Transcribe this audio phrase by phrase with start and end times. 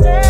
[0.00, 0.29] stay.